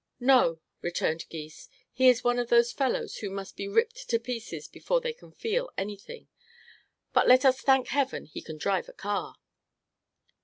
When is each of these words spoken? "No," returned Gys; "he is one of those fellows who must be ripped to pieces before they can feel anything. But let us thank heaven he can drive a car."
"No," 0.19 0.59
returned 0.81 1.29
Gys; 1.29 1.69
"he 1.93 2.09
is 2.09 2.23
one 2.23 2.39
of 2.39 2.49
those 2.49 2.71
fellows 2.71 3.17
who 3.17 3.29
must 3.29 3.55
be 3.55 3.67
ripped 3.67 4.09
to 4.09 4.17
pieces 4.17 4.67
before 4.67 4.99
they 4.99 5.13
can 5.13 5.31
feel 5.31 5.69
anything. 5.77 6.27
But 7.13 7.27
let 7.27 7.45
us 7.45 7.61
thank 7.61 7.89
heaven 7.89 8.25
he 8.25 8.41
can 8.41 8.57
drive 8.57 8.89
a 8.89 8.93
car." 8.93 9.35